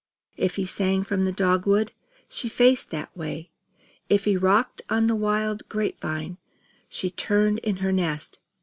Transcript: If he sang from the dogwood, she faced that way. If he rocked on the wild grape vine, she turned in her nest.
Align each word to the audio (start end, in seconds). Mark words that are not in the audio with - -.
If 0.35 0.55
he 0.55 0.65
sang 0.65 1.03
from 1.03 1.25
the 1.25 1.31
dogwood, 1.31 1.91
she 2.27 2.49
faced 2.49 2.89
that 2.89 3.15
way. 3.15 3.51
If 4.09 4.25
he 4.25 4.35
rocked 4.35 4.81
on 4.89 5.05
the 5.05 5.15
wild 5.15 5.69
grape 5.69 6.01
vine, 6.01 6.39
she 6.89 7.11
turned 7.11 7.59
in 7.59 7.77
her 7.85 7.91
nest. 7.91 8.39